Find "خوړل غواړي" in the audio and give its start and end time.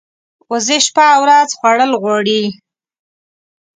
1.57-2.43